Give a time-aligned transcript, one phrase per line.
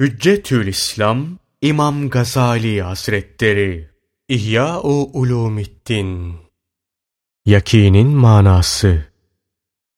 [0.00, 1.26] Hüccetül İslam
[1.62, 3.88] İmam Gazali Hazretleri
[4.28, 6.34] İhya-u Ulumiddin
[7.46, 9.04] Yakinin manası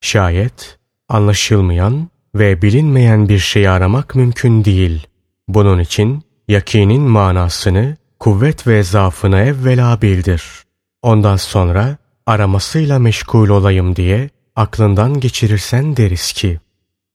[0.01, 0.79] Şayet
[1.09, 5.07] anlaşılmayan ve bilinmeyen bir şey aramak mümkün değil.
[5.49, 10.43] Bunun için yakinin manasını kuvvet ve zaafını evvela bildir.
[11.03, 16.61] Ondan sonra aramasıyla meşgul olayım diye aklından geçirirsen deriz ki,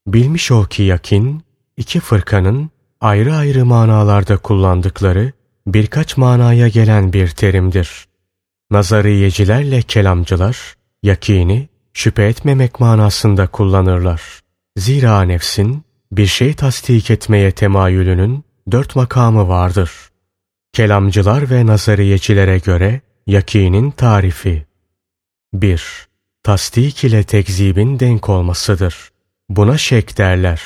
[0.06, 1.42] bilmiş ol ki yakin,
[1.76, 2.71] iki fırkanın
[3.02, 5.32] ayrı ayrı manalarda kullandıkları
[5.66, 8.06] birkaç manaya gelen bir terimdir.
[8.70, 14.22] Nazariyecilerle kelamcılar, yakini şüphe etmemek manasında kullanırlar.
[14.76, 19.90] Zira nefsin bir şey tasdik etmeye temayülünün dört makamı vardır.
[20.72, 24.66] Kelamcılar ve nazariyecilere göre yakinin tarifi
[25.54, 26.08] 1.
[26.42, 29.12] Tasdik ile tekzibin denk olmasıdır.
[29.48, 30.62] Buna şek derler.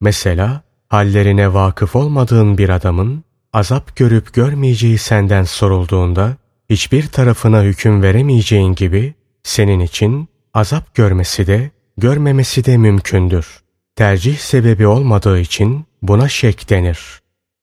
[0.00, 0.63] Mesela
[0.94, 6.36] hallerine vakıf olmadığın bir adamın azap görüp görmeyeceği senden sorulduğunda
[6.70, 13.60] hiçbir tarafına hüküm veremeyeceğin gibi senin için azap görmesi de görmemesi de mümkündür.
[13.96, 16.98] Tercih sebebi olmadığı için buna şek denir.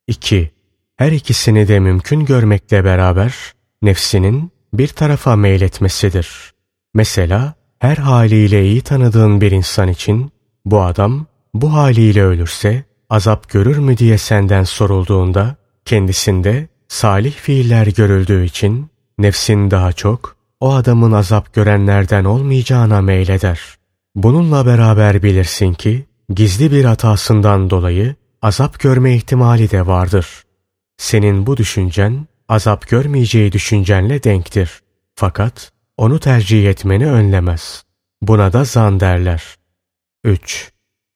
[0.08, 0.52] 2.
[0.98, 3.36] Her ikisini de mümkün görmekle beraber
[3.82, 6.54] nefsinin bir tarafa meyletmesidir.
[6.94, 10.32] Mesela her haliyle iyi tanıdığın bir insan için
[10.66, 18.46] bu adam bu haliyle ölürse azap görür mü diye senden sorulduğunda kendisinde salih fiiller görüldüğü
[18.46, 23.60] için nefsin daha çok o adamın azap görenlerden olmayacağına meyleder.
[24.16, 30.44] Bununla beraber bilirsin ki gizli bir hatasından dolayı azap görme ihtimali de vardır.
[30.98, 34.82] Senin bu düşüncen azap görmeyeceği düşüncenle denktir.
[35.16, 37.84] Fakat onu tercih etmeni önlemez.
[38.22, 39.44] Buna da zan derler.
[40.24, 40.72] 3.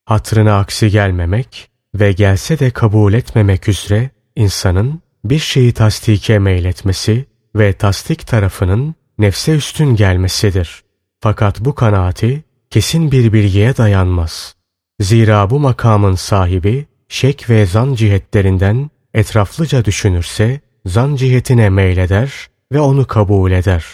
[0.06, 7.74] Hatrına aksi gelmemek ve gelse de kabul etmemek üzere insanın bir şeyi tasdike meyletmesi ve
[7.74, 10.84] tasdik tarafının nefse üstün gelmesidir.
[11.20, 14.56] Fakat bu kanaati kesin bir bilgiye dayanmaz.
[15.00, 22.32] Zira bu makamın sahibi şek ve zan cihetlerinden etraflıca düşünürse zan cihetine meyleder
[22.72, 23.86] ve onu kabul eder.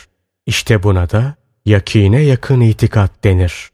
[0.46, 1.36] İşte buna da
[1.66, 3.70] yakine yakın itikat denir.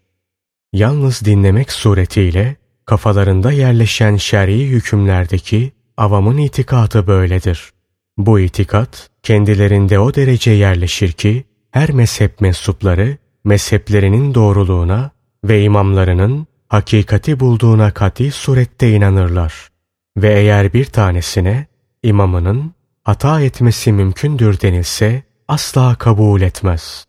[0.73, 2.55] Yalnız dinlemek suretiyle
[2.87, 7.71] kafalarında yerleşen şer'i hükümlerdeki avamın itikatı böyledir.
[8.17, 15.11] Bu itikat kendilerinde o derece yerleşir ki her mezhep mensupları mezheplerinin doğruluğuna
[15.43, 19.69] ve imamlarının hakikati bulduğuna kati surette inanırlar.
[20.17, 21.67] Ve eğer bir tanesine
[22.03, 22.73] imamının
[23.03, 27.05] hata etmesi mümkündür denilse asla kabul etmez.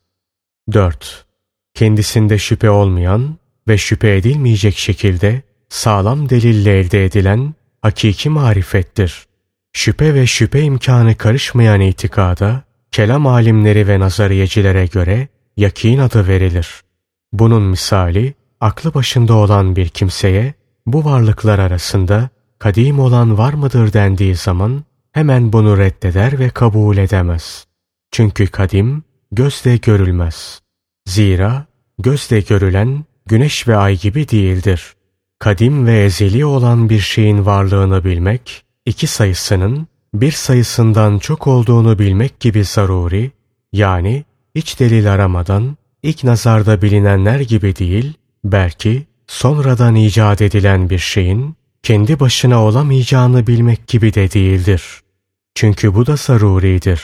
[0.73, 1.27] 4.
[1.75, 3.37] Kendisinde şüphe olmayan
[3.69, 9.27] ve şüphe edilmeyecek şekilde sağlam delille elde edilen hakiki marifettir.
[9.73, 12.63] Şüphe ve şüphe imkanı karışmayan itikada,
[12.93, 16.83] kelam alimleri ve nazariyecilere göre yakin adı verilir.
[17.33, 20.55] Bunun misali, aklı başında olan bir kimseye
[20.87, 22.29] bu varlıklar arasında
[22.59, 27.67] kadim olan var mıdır dendiği zaman hemen bunu reddeder ve kabul edemez.
[28.11, 29.03] Çünkü kadim
[29.33, 30.61] gözle görülmez.
[31.07, 31.67] Zira
[31.99, 34.95] gözle görülen güneş ve ay gibi değildir.
[35.39, 42.41] Kadim ve ezeli olan bir şeyin varlığını bilmek, iki sayısının bir sayısından çok olduğunu bilmek
[42.41, 43.31] gibi zaruri,
[43.73, 48.13] yani hiç delil aramadan ilk nazarda bilinenler gibi değil,
[48.45, 54.83] belki sonradan icat edilen bir şeyin kendi başına olamayacağını bilmek gibi de değildir.
[55.55, 57.03] Çünkü bu da zaruridir.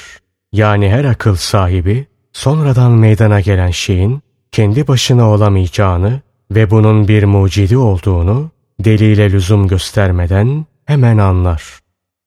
[0.53, 4.23] Yani her akıl sahibi sonradan meydana gelen şeyin
[4.53, 6.21] kendi başına olamayacağını
[6.55, 8.51] ve bunun bir mucidi olduğunu
[8.81, 11.79] delile lüzum göstermeden hemen anlar.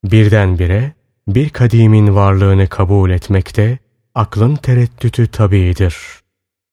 [0.04, 0.94] Birdenbire
[1.28, 3.78] bir kadimin varlığını kabul etmekte
[4.16, 5.98] aklın tereddütü tabiidir.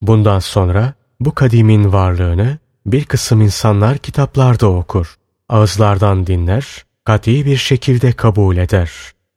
[0.03, 5.15] Bundan sonra bu kadimin varlığını bir kısım insanlar kitaplarda okur,
[5.49, 8.91] ağızlardan dinler, kati bir şekilde kabul eder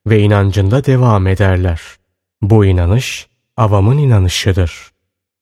[0.07, 1.81] ve inancında devam ederler.
[2.41, 3.27] Bu inanış
[3.57, 4.91] avamın inanışıdır.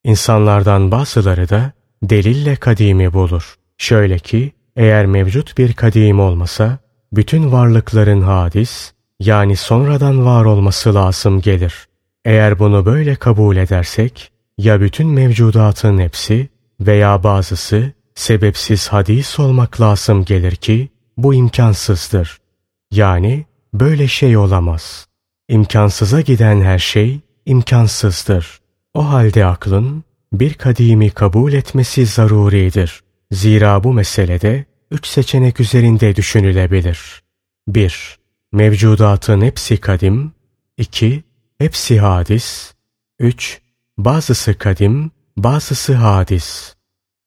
[0.04, 1.72] İnsanlardan bazıları da
[2.04, 3.56] delille kadimi bulur.
[3.78, 6.78] Şöyle ki eğer mevcut bir kadim olmasa
[7.14, 11.88] bütün varlıkların hadis yani sonradan var olması lazım gelir.
[12.26, 16.50] Eğer bunu böyle kabul edersek ya bütün mevcudatın hepsi
[16.80, 22.38] veya bazısı sebepsiz hadis olmak lazım gelir ki bu imkansızdır.
[22.92, 25.08] Yani böyle şey olamaz.
[25.50, 28.60] İmkansıza giden her şey imkansızdır.
[28.94, 30.04] O halde aklın
[30.40, 33.04] bir kadimi kabul etmesi zaruridir.
[33.32, 37.24] Zira bu meselede üç seçenek üzerinde düşünülebilir.
[37.68, 38.20] 1.
[38.52, 40.32] Mevcudatın hepsi kadim.
[40.78, 41.24] 2.
[41.58, 42.74] Hepsi hadis.
[43.20, 43.62] 3.
[43.98, 46.76] Bazısı kadim, bazısı hadis.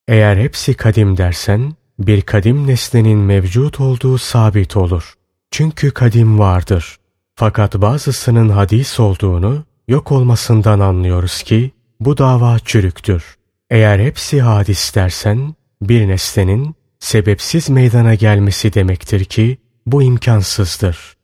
[0.09, 5.15] Eğer hepsi kadim dersen, bir kadim nesnenin mevcut olduğu sabit olur.
[5.51, 6.97] Çünkü kadim vardır.
[7.35, 13.25] Fakat bazısının hadis olduğunu yok olmasından anlıyoruz ki bu dava çürüktür.
[13.71, 21.17] Eğer hepsi hadis dersen bir nesnenin sebepsiz meydana gelmesi demektir ki bu imkansızdır.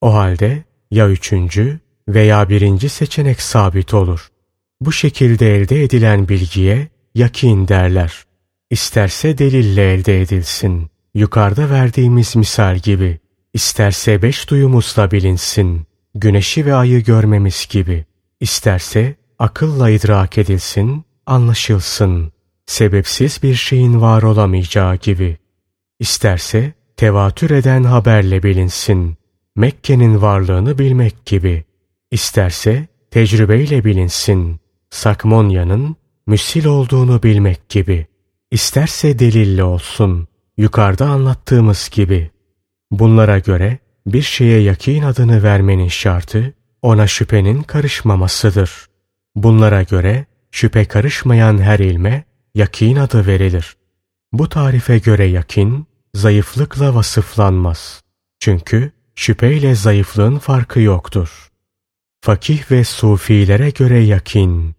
[0.00, 4.28] O halde ya üçüncü veya birinci seçenek sabit olur.
[4.80, 8.24] Bu şekilde elde edilen bilgiye yakin derler.
[8.70, 10.90] İsterse delille elde edilsin.
[11.14, 13.20] Yukarıda verdiğimiz misal gibi.
[13.54, 15.86] İsterse beş duyumuzla bilinsin.
[16.14, 18.04] Güneşi ve ayı görmemiz gibi.
[18.40, 22.32] İsterse akılla idrak edilsin, anlaşılsın.
[22.66, 25.38] Sebepsiz bir şeyin var olamayacağı gibi.
[25.98, 29.16] İsterse tevatür eden haberle bilinsin.
[29.56, 31.64] Mekke'nin varlığını bilmek gibi.
[32.10, 34.60] İsterse tecrübeyle bilinsin.
[34.90, 35.96] Sakmonya'nın
[36.26, 38.06] müsil olduğunu bilmek gibi.
[38.50, 40.28] İsterse delille olsun.
[40.56, 42.30] Yukarıda anlattığımız gibi.
[42.90, 48.91] Bunlara göre bir şeye yakin adını vermenin şartı ona şüphenin karışmamasıdır.
[49.34, 52.24] Bunlara göre şüphe karışmayan her ilme
[52.54, 53.76] yakin adı verilir.
[54.32, 58.02] Bu tarife göre yakin zayıflıkla vasıflanmaz.
[58.40, 61.48] Çünkü şüpheyle zayıflığın farkı yoktur.
[62.20, 64.74] Fakih ve sufilere göre yakin.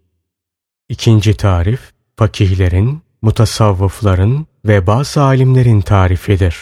[0.88, 1.80] İkinci tarif,
[2.16, 6.56] fakihlerin, mutasavvıfların ve bazı alimlerin tarifidir.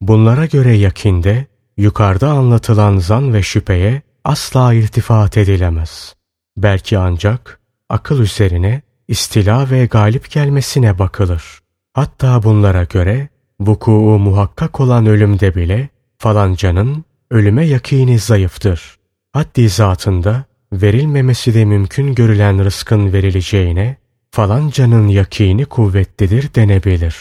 [0.00, 1.46] Bunlara göre yakinde,
[1.76, 6.14] yukarıda anlatılan zan ve şüpheye asla irtifat edilemez.
[6.56, 11.60] Belki ancak akıl üzerine istila ve galip gelmesine bakılır.
[11.92, 13.28] Hatta bunlara göre
[13.60, 15.88] vukuu muhakkak olan ölümde bile
[16.18, 18.96] falancanın ölüme yakini zayıftır.
[19.32, 23.96] Haddi zatında verilmemesi de mümkün görülen rızkın verileceğine
[24.30, 27.16] falancanın yakini kuvvetlidir denebilir.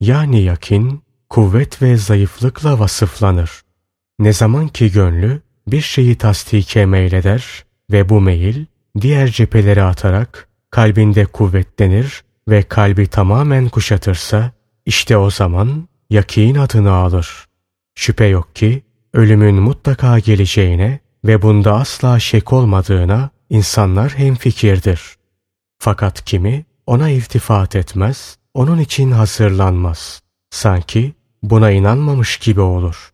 [0.00, 3.50] Yani yakin kuvvet ve zayıflıkla vasıflanır.
[4.18, 8.66] Ne zaman ki gönlü bir şeyi tasdike meyleder ve bu meyil
[9.00, 14.52] diğer cephelere atarak kalbinde kuvvetlenir ve kalbi tamamen kuşatırsa
[14.86, 17.46] işte o zaman yakin adını alır.
[17.94, 25.00] Şüphe yok ki ölümün mutlaka geleceğine ve bunda asla şek olmadığına insanlar hemfikirdir.
[25.78, 30.22] Fakat kimi ona iltifat etmez, onun için hazırlanmaz.
[30.50, 33.12] Sanki buna inanmamış gibi olur.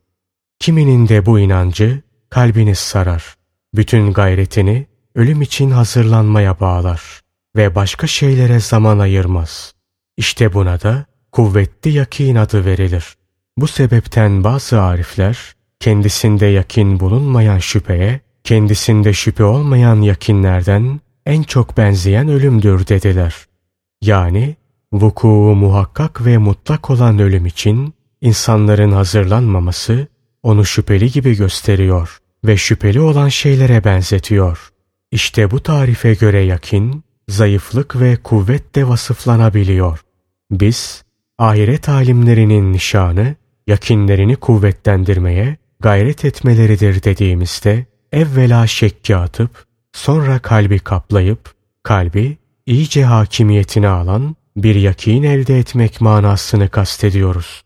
[0.59, 3.35] Kiminin de bu inancı kalbini sarar.
[3.75, 7.21] Bütün gayretini ölüm için hazırlanmaya bağlar
[7.57, 9.73] ve başka şeylere zaman ayırmaz.
[10.17, 13.15] İşte buna da kuvvetli yakin adı verilir.
[13.57, 22.29] Bu sebepten bazı arifler kendisinde yakin bulunmayan şüpheye, kendisinde şüphe olmayan yakinlerden en çok benzeyen
[22.29, 23.35] ölümdür dediler.
[24.03, 24.57] Yani
[24.93, 30.07] vukuu muhakkak ve mutlak olan ölüm için insanların hazırlanmaması
[30.43, 34.74] onu şüpheli gibi gösteriyor ve şüpheli olan şeylere benzetiyor.
[35.15, 40.01] İşte bu tarife göre yakin, zayıflık ve kuvvet vasıflanabiliyor.
[40.51, 41.05] Biz,
[41.39, 43.35] ahiret alimlerinin nişanı,
[43.67, 54.37] yakinlerini kuvvetlendirmeye gayret etmeleridir dediğimizde, evvela şekki atıp, sonra kalbi kaplayıp, kalbi iyice hakimiyetine alan
[54.57, 57.63] bir yakin elde etmek manasını kastediyoruz.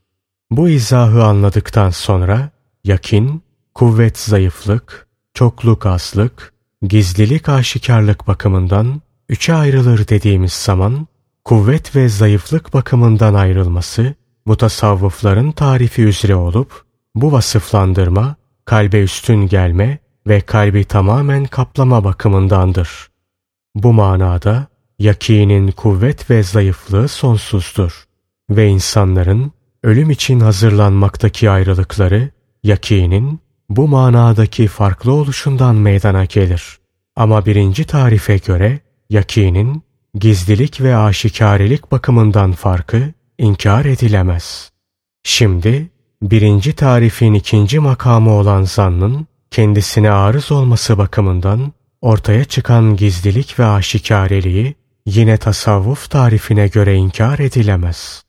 [0.50, 2.50] Bu izahı anladıktan sonra,
[2.84, 3.42] yakin,
[3.74, 11.06] kuvvet zayıflık, çokluk azlık, gizlilik aşikarlık bakımından üçe ayrılır dediğimiz zaman,
[11.44, 14.14] kuvvet ve zayıflık bakımından ayrılması,
[14.46, 23.08] mutasavvıfların tarifi üzere olup, bu vasıflandırma, kalbe üstün gelme ve kalbi tamamen kaplama bakımındandır.
[23.74, 24.66] Bu manada,
[24.98, 28.04] yakinin kuvvet ve zayıflığı sonsuzdur
[28.50, 32.30] ve insanların ölüm için hazırlanmaktaki ayrılıkları,
[32.62, 36.78] yakinin bu manadaki farklı oluşundan meydana gelir.
[37.16, 39.82] Ama birinci tarife göre yakinin
[40.14, 44.72] gizlilik ve aşikarelik bakımından farkı inkar edilemez.
[45.22, 45.90] Şimdi
[46.22, 54.74] birinci tarifin ikinci makamı olan zannın kendisine arız olması bakımından ortaya çıkan gizlilik ve aşikareliği
[55.06, 58.22] yine tasavvuf tarifine göre inkar edilemez.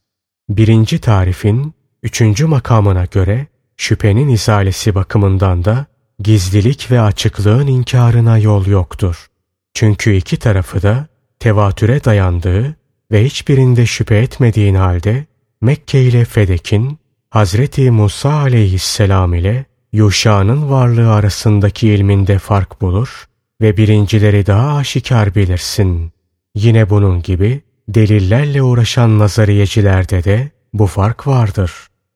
[0.50, 3.48] Birinci tarifin üçüncü makamına göre
[3.80, 5.86] şüphenin izalesi bakımından da
[6.20, 9.28] gizlilik ve açıklığın inkarına yol yoktur.
[9.74, 11.08] Çünkü iki tarafı da
[11.40, 12.76] tevatüre dayandığı
[13.12, 15.26] ve hiçbirinde şüphe etmediğin halde
[15.62, 23.26] Mekke ile Fedek'in Hazreti Musa aleyhisselam ile Yuşa'nın varlığı arasındaki ilminde fark bulur
[23.62, 26.12] ve birincileri daha aşikar bilirsin.
[26.56, 31.72] Yine bunun gibi delillerle uğraşan nazariyecilerde de bu fark vardır.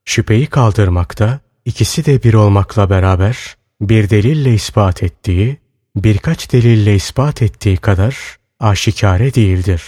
[0.05, 5.58] Şüpheyi kaldırmakta ikisi de bir olmakla beraber bir delille ispat ettiği,
[5.96, 9.84] birkaç delille ispat ettiği kadar aşikare değildir.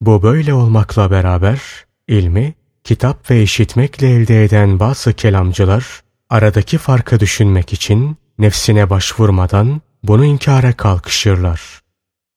[0.00, 1.60] Bu böyle olmakla beraber
[2.08, 10.24] ilmi kitap ve işitmekle elde eden bazı kelamcılar aradaki farkı düşünmek için nefsine başvurmadan bunu
[10.24, 11.60] inkara kalkışırlar.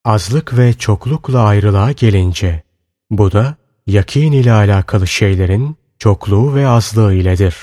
[0.06, 2.64] Azlık ve çoklukla ayrılığa gelince
[3.10, 3.56] bu da
[3.88, 7.56] yakin ile alakalı şeylerin çokluğu ve azlığı iledir.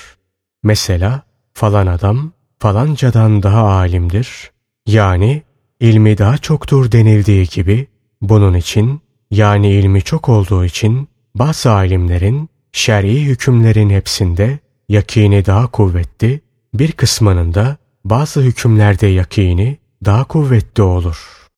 [0.65, 1.23] Mesela
[1.55, 4.51] falan adam falancadan daha alimdir.
[4.87, 5.43] Yani
[5.81, 7.87] ilmi daha çoktur denildiği gibi
[8.23, 16.41] bunun için yani ilmi çok olduğu için bazı alimlerin şer'i hükümlerin hepsinde yakini daha kuvvetli,
[16.75, 21.44] bir kısmının da bazı hükümlerde yakini daha kuvvetli olur.